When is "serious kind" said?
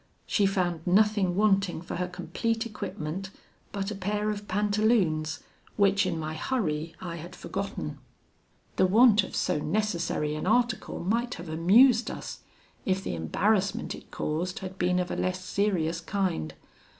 15.45-16.55